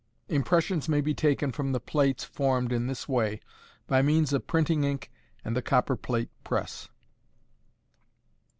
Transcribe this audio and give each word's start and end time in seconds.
Impressions 0.29 0.89
may 0.89 0.99
be 0.99 1.13
taken 1.13 1.51
from 1.51 1.73
the 1.73 1.79
plates 1.79 2.23
formed 2.23 2.71
in 2.73 2.87
this 2.87 3.07
way, 3.07 3.39
by 3.85 4.01
means 4.01 4.33
of 4.33 4.47
printing 4.47 4.83
ink 4.83 5.11
and 5.45 5.55
the 5.55 5.61
copperplate 5.61 6.31
press. 6.43 6.89